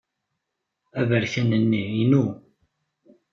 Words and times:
Aberkan-nni 0.99 1.83
inu. 2.03 2.25